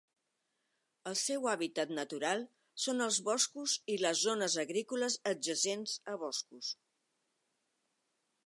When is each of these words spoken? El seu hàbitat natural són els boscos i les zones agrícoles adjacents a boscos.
El 1.11 1.17
seu 1.23 1.45
hàbitat 1.51 1.91
natural 1.97 2.41
són 2.85 3.05
els 3.07 3.19
boscos 3.29 3.77
i 3.97 3.99
les 4.07 4.25
zones 4.31 4.57
agrícoles 4.67 5.21
adjacents 5.35 5.97
a 6.15 6.17
boscos. 6.27 6.73